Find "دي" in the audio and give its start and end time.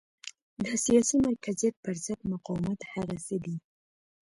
3.45-3.55